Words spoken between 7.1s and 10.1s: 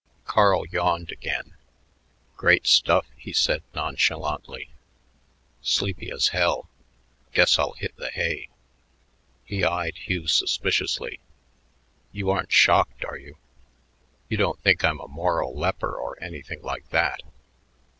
Guess I'll hit the hay." He eyed